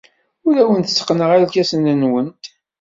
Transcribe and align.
Ur 0.47 0.55
awent-tteqqneɣ 0.61 1.29
irkasen-nwent. 1.33 2.43